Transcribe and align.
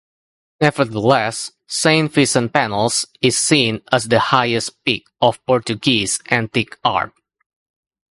Nevertheless, 0.59 1.51
"Saint 1.67 2.11
Vicent 2.11 2.51
Panels" 2.51 3.05
is 3.21 3.37
seen 3.37 3.83
as 3.91 4.05
the 4.07 4.17
highest 4.17 4.83
peak 4.83 5.05
of 5.21 5.45
Portuguese 5.45 6.19
antique 6.31 6.75
art. 6.83 7.13